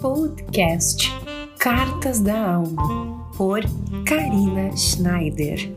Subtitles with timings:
[0.00, 1.08] Podcast
[1.58, 3.60] Cartas da Alma, por
[4.06, 5.74] Karina Schneider.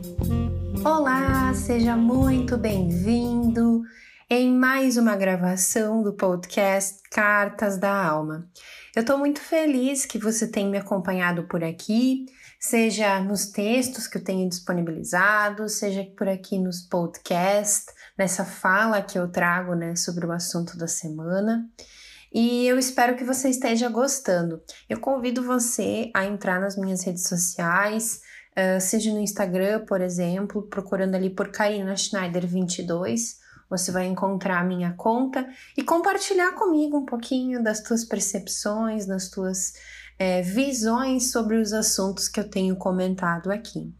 [0.84, 3.82] Olá, seja muito bem-vindo
[4.28, 8.46] em mais uma gravação do podcast Cartas da Alma.
[8.94, 12.26] Eu estou muito feliz que você tenha me acompanhado por aqui,
[12.60, 17.86] seja nos textos que eu tenho disponibilizado, seja por aqui nos podcasts,
[18.18, 21.66] nessa fala que eu trago né, sobre o assunto da semana
[22.40, 24.62] e eu espero que você esteja gostando.
[24.88, 28.20] Eu convido você a entrar nas minhas redes sociais,
[28.80, 33.40] seja no Instagram, por exemplo, procurando ali por Karina Schneider 22.
[33.68, 39.28] Você vai encontrar a minha conta e compartilhar comigo um pouquinho das tuas percepções, das
[39.28, 39.72] tuas
[40.16, 43.92] é, visões sobre os assuntos que eu tenho comentado aqui.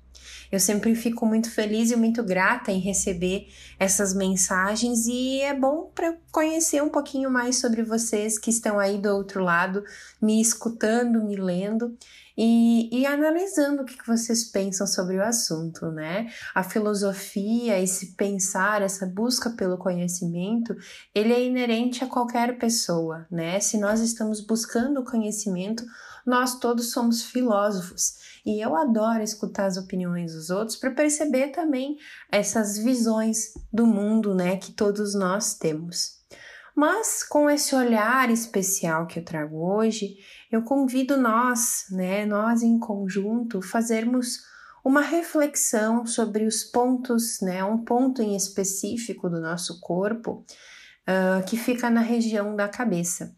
[0.51, 5.91] Eu sempre fico muito feliz e muito grata em receber essas mensagens e é bom
[5.95, 9.85] para conhecer um pouquinho mais sobre vocês que estão aí do outro lado,
[10.21, 11.97] me escutando, me lendo.
[12.41, 16.33] E, e, analisando o que vocês pensam sobre o assunto, né?
[16.55, 20.77] A filosofia, esse pensar, essa busca pelo conhecimento,
[21.13, 23.59] ele é inerente a qualquer pessoa, né?
[23.59, 25.85] Se nós estamos buscando o conhecimento,
[26.25, 31.99] nós todos somos filósofos e eu adoro escutar as opiniões dos outros para perceber também
[32.33, 36.17] essas visões do mundo, né, que todos nós temos.
[36.75, 40.17] Mas com esse olhar especial que eu trago hoje,
[40.51, 44.39] eu convido nós, né, nós em conjunto, fazermos
[44.83, 50.43] uma reflexão sobre os pontos, né, um ponto em específico do nosso corpo
[51.03, 53.37] uh, que fica na região da cabeça.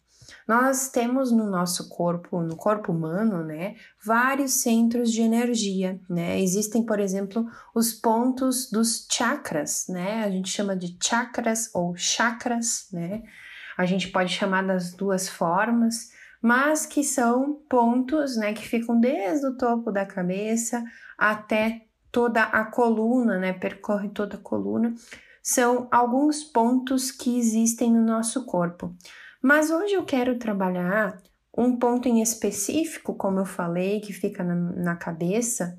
[0.50, 6.40] Nós temos no nosso corpo, no corpo humano, né, vários centros de energia, né?
[6.40, 10.24] Existem, por exemplo, os pontos dos chakras, né?
[10.24, 13.22] A gente chama de chakras ou chakras, né?
[13.78, 16.10] A gente pode chamar das duas formas,
[16.42, 20.82] mas que são pontos, né, que ficam desde o topo da cabeça
[21.16, 23.52] até toda a coluna, né?
[23.52, 24.96] Percorre toda a coluna.
[25.44, 28.92] São alguns pontos que existem no nosso corpo.
[29.42, 31.20] Mas hoje eu quero trabalhar
[31.56, 35.78] um ponto em específico, como eu falei, que fica na, na cabeça.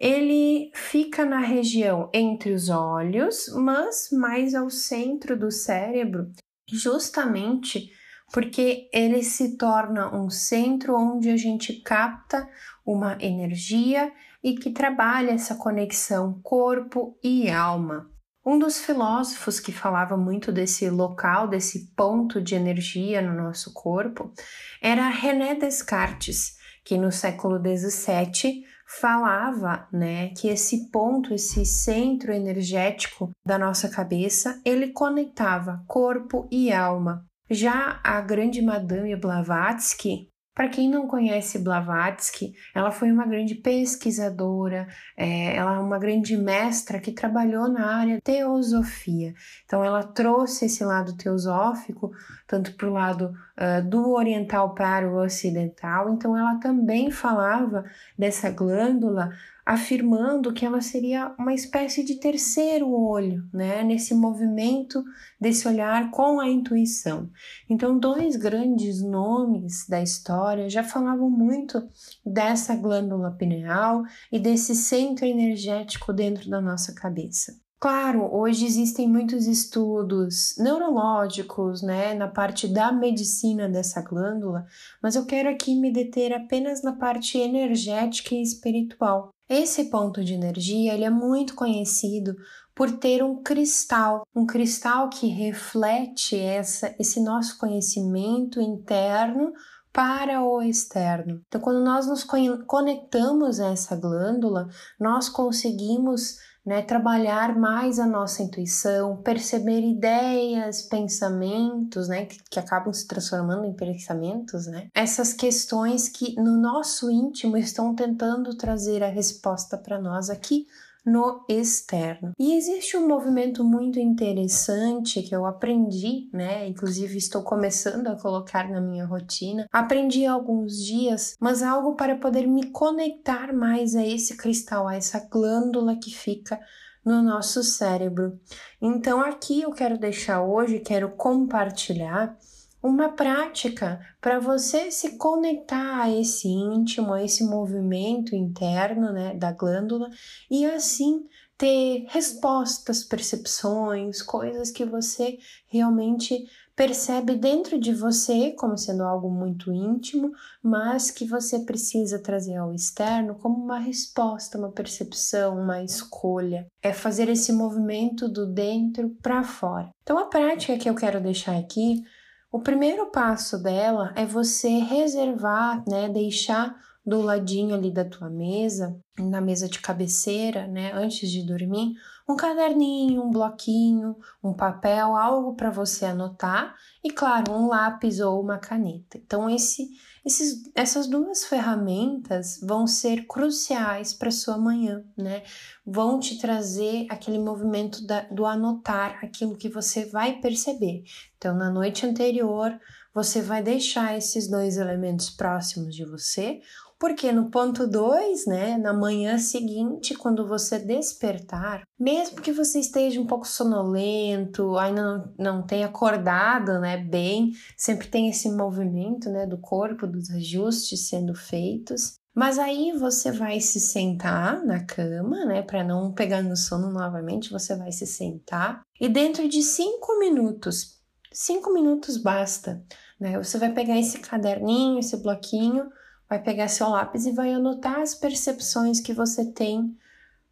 [0.00, 6.30] Ele fica na região entre os olhos, mas mais ao centro do cérebro,
[6.68, 7.90] justamente
[8.32, 12.48] porque ele se torna um centro onde a gente capta
[12.84, 14.12] uma energia
[14.42, 18.10] e que trabalha essa conexão corpo e alma.
[18.48, 24.32] Um dos filósofos que falava muito desse local, desse ponto de energia no nosso corpo,
[24.80, 33.28] era René Descartes, que no século XVII falava, né, que esse ponto, esse centro energético
[33.44, 37.26] da nossa cabeça, ele conectava corpo e alma.
[37.50, 44.88] Já a grande Madame Blavatsky para quem não conhece Blavatsky, ela foi uma grande pesquisadora,
[45.16, 49.34] é, ela é uma grande mestra que trabalhou na área teosofia.
[49.64, 52.10] Então, ela trouxe esse lado teosófico,
[52.44, 56.12] tanto para o lado uh, do oriental para o ocidental.
[56.12, 57.84] Então, ela também falava
[58.18, 59.30] dessa glândula
[59.68, 65.04] afirmando que ela seria uma espécie de terceiro olho, né, nesse movimento
[65.38, 67.28] desse olhar com a intuição.
[67.68, 71.86] Então, dois grandes nomes da história já falavam muito
[72.24, 77.52] dessa glândula pineal e desse centro energético dentro da nossa cabeça.
[77.78, 84.64] Claro, hoje existem muitos estudos neurológicos, né, na parte da medicina dessa glândula,
[85.02, 89.30] mas eu quero aqui me deter apenas na parte energética e espiritual.
[89.48, 92.36] Esse ponto de energia, ele é muito conhecido
[92.74, 99.52] por ter um cristal, um cristal que reflete essa, esse nosso conhecimento interno
[99.92, 101.42] para o externo.
[101.48, 102.24] Então, quando nós nos
[102.66, 104.68] conectamos a essa glândula,
[105.00, 106.36] nós conseguimos
[106.68, 113.64] né, trabalhar mais a nossa intuição, perceber ideias, pensamentos, né, que, que acabam se transformando
[113.64, 114.88] em pensamentos, né?
[114.94, 120.66] Essas questões que no nosso íntimo estão tentando trazer a resposta para nós aqui
[121.08, 122.32] no externo.
[122.38, 126.68] E existe um movimento muito interessante que eu aprendi, né?
[126.68, 129.66] Inclusive estou começando a colocar na minha rotina.
[129.72, 134.96] Aprendi há alguns dias, mas algo para poder me conectar mais a esse cristal, a
[134.96, 136.60] essa glândula que fica
[137.04, 138.38] no nosso cérebro.
[138.80, 142.36] Então aqui eu quero deixar hoje, quero compartilhar
[142.82, 149.52] uma prática para você se conectar a esse íntimo, a esse movimento interno né, da
[149.52, 150.08] glândula
[150.50, 151.26] e assim
[151.56, 156.46] ter respostas, percepções, coisas que você realmente
[156.78, 160.30] percebe dentro de você como sendo algo muito íntimo,
[160.62, 166.68] mas que você precisa trazer ao externo como uma resposta, uma percepção, uma escolha.
[166.80, 169.90] É fazer esse movimento do dentro para fora.
[170.04, 172.04] Então, a prática que eu quero deixar aqui,
[172.50, 176.74] o primeiro passo dela é você reservar, né, deixar
[177.08, 181.94] do ladinho ali da tua mesa, na mesa de cabeceira, né, antes de dormir,
[182.28, 188.38] um caderninho, um bloquinho, um papel, algo para você anotar e, claro, um lápis ou
[188.42, 189.16] uma caneta.
[189.16, 189.88] Então, esse,
[190.26, 195.42] esses, essas duas ferramentas vão ser cruciais para sua manhã, né?
[195.86, 201.04] Vão te trazer aquele movimento da, do anotar aquilo que você vai perceber.
[201.38, 202.78] Então, na noite anterior,
[203.14, 206.60] você vai deixar esses dois elementos próximos de você,
[206.98, 213.20] porque no ponto 2, né, na manhã seguinte, quando você despertar, mesmo que você esteja
[213.20, 219.46] um pouco sonolento, ainda não, não tenha acordado, né, bem, sempre tem esse movimento, né,
[219.46, 222.14] do corpo, dos ajustes sendo feitos.
[222.34, 227.50] Mas aí você vai se sentar na cama, né, para não pegar no sono novamente,
[227.50, 230.97] você vai se sentar e dentro de cinco minutos,
[231.40, 232.84] cinco minutos basta,
[233.18, 233.38] né?
[233.38, 235.88] Você vai pegar esse caderninho, esse bloquinho,
[236.28, 239.96] vai pegar seu lápis e vai anotar as percepções que você tem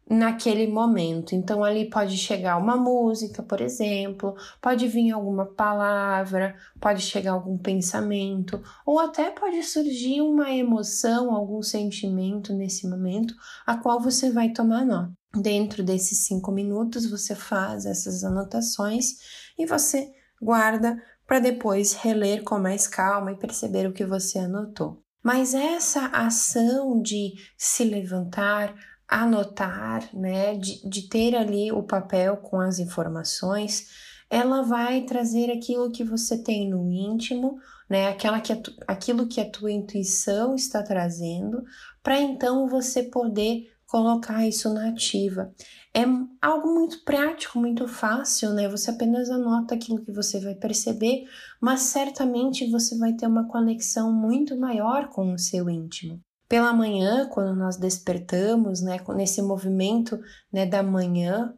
[0.09, 1.35] naquele momento.
[1.35, 7.57] Então ali pode chegar uma música, por exemplo, pode vir alguma palavra, pode chegar algum
[7.57, 13.33] pensamento, ou até pode surgir uma emoção, algum sentimento nesse momento,
[13.65, 15.11] a qual você vai tomar nota.
[15.35, 19.17] Dentro desses cinco minutos você faz essas anotações
[19.59, 20.09] e você
[20.41, 25.03] guarda para depois reler com mais calma e perceber o que você anotou.
[25.21, 28.73] Mas essa ação de se levantar,
[29.07, 33.87] anotar, né, de, de ter ali o papel com as informações,
[34.29, 37.57] ela vai trazer aquilo que você tem no íntimo,
[37.89, 38.53] né, aquela que
[38.87, 41.63] aquilo que a tua intuição está trazendo,
[42.03, 45.51] para então você poder colocar isso na ativa.
[45.93, 46.03] É
[46.41, 48.67] algo muito prático, muito fácil, né?
[48.69, 51.23] Você apenas anota aquilo que você vai perceber,
[51.59, 56.19] mas certamente você vai ter uma conexão muito maior com o seu íntimo.
[56.47, 60.19] Pela manhã, quando nós despertamos, né, nesse movimento,
[60.51, 61.53] né, da manhã,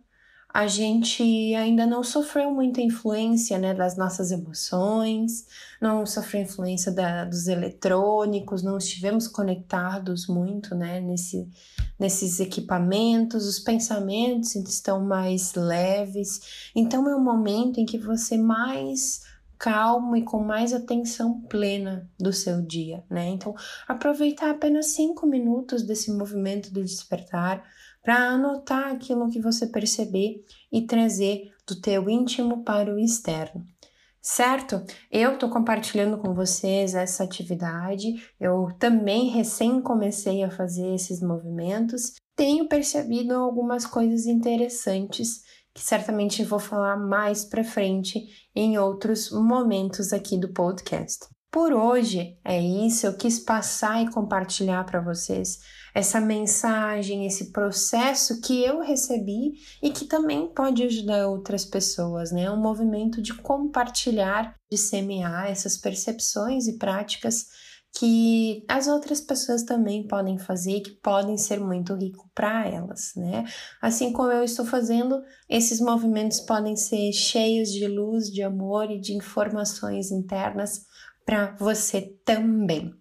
[0.51, 1.23] a gente
[1.53, 5.45] ainda não sofreu muita influência né, das nossas emoções,
[5.79, 11.47] não sofreu influência da, dos eletrônicos, não estivemos conectados muito né, nesse,
[11.99, 16.71] nesses equipamentos, os pensamentos estão mais leves.
[16.75, 19.21] Então é um momento em que você mais
[19.59, 23.27] calmo e com mais atenção plena do seu dia, né?
[23.27, 23.53] Então,
[23.85, 27.61] aproveitar apenas cinco minutos desse movimento do despertar
[28.01, 33.65] para anotar aquilo que você perceber e trazer do teu íntimo para o externo.
[34.21, 34.83] Certo?
[35.09, 38.15] Eu estou compartilhando com vocês essa atividade.
[38.39, 42.13] Eu também recém comecei a fazer esses movimentos.
[42.35, 45.41] Tenho percebido algumas coisas interessantes
[45.73, 51.27] que certamente vou falar mais para frente em outros momentos aqui do podcast.
[51.51, 55.59] Por hoje é isso, eu quis passar e compartilhar para vocês
[55.93, 62.49] essa mensagem, esse processo que eu recebi e que também pode ajudar outras pessoas, né?
[62.49, 67.47] Um movimento de compartilhar, de semear essas percepções e práticas
[67.97, 73.13] que as outras pessoas também podem fazer e que podem ser muito rico para elas,
[73.15, 73.43] né?
[73.81, 78.99] Assim como eu estou fazendo, esses movimentos podem ser cheios de luz, de amor e
[78.99, 80.85] de informações internas
[81.29, 82.91] para você também.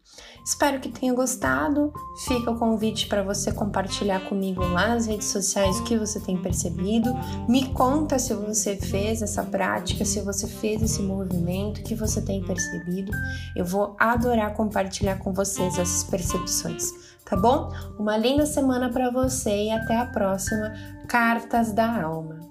[0.45, 1.91] Espero que tenha gostado.
[2.27, 6.37] Fica o convite para você compartilhar comigo lá nas redes sociais o que você tem
[6.37, 7.11] percebido.
[7.49, 12.21] Me conta se você fez essa prática, se você fez esse movimento, o que você
[12.21, 13.13] tem percebido.
[13.57, 16.85] Eu vou adorar compartilhar com vocês essas percepções,
[17.25, 17.71] tá bom?
[17.99, 20.75] Uma linda semana para você e até a próxima
[21.09, 22.48] Cartas da Alma.